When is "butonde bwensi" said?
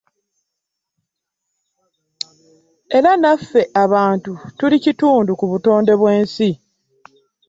5.51-6.49